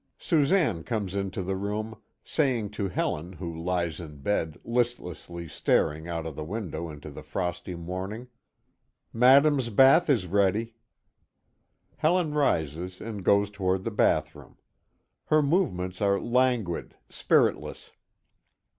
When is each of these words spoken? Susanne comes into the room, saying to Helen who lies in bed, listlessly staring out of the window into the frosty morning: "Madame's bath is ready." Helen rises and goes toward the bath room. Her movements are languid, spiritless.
Susanne 0.17 0.83
comes 0.83 1.13
into 1.13 1.43
the 1.43 1.55
room, 1.55 1.95
saying 2.23 2.71
to 2.71 2.89
Helen 2.89 3.33
who 3.33 3.55
lies 3.55 3.99
in 3.99 4.17
bed, 4.19 4.57
listlessly 4.63 5.47
staring 5.47 6.07
out 6.07 6.25
of 6.25 6.35
the 6.35 6.43
window 6.43 6.89
into 6.89 7.11
the 7.11 7.21
frosty 7.21 7.75
morning: 7.75 8.27
"Madame's 9.13 9.69
bath 9.69 10.09
is 10.09 10.25
ready." 10.25 10.73
Helen 11.97 12.33
rises 12.33 12.99
and 12.99 13.23
goes 13.23 13.51
toward 13.51 13.83
the 13.83 13.91
bath 13.91 14.33
room. 14.33 14.57
Her 15.25 15.43
movements 15.43 16.01
are 16.01 16.19
languid, 16.19 16.95
spiritless. 17.07 17.91